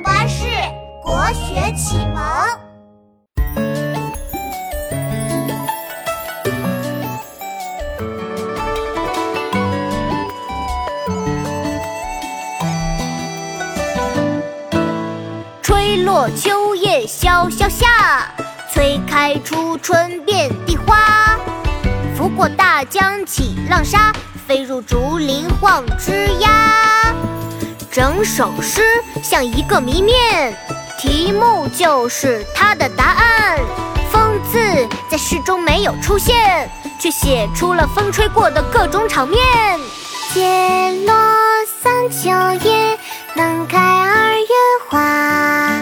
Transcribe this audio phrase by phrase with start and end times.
[0.00, 0.44] 巴士
[1.02, 2.22] 国学启蒙。
[15.62, 18.34] 吹落秋叶萧萧下，
[18.72, 21.38] 催开初春遍地花。
[22.16, 24.12] 拂过大江起浪沙，
[24.46, 26.93] 飞入竹林晃枝桠。
[27.94, 28.82] 整首诗
[29.22, 30.52] 像一个谜面，
[30.98, 33.60] 题目就是它的答案。
[34.10, 34.58] 风字
[35.08, 36.68] 在诗中没有出现，
[36.98, 39.38] 却写出了风吹过的各种场面。
[40.32, 41.14] 解落
[41.80, 42.30] 三秋
[42.68, 42.98] 叶，
[43.34, 44.48] 能开二月
[44.88, 45.78] 花。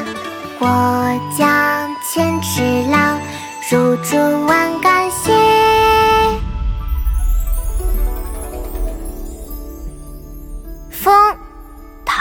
[0.58, 0.69] 过
[1.38, 2.60] 江千尺
[2.91, 3.19] 浪，
[3.70, 4.91] 入竹万竿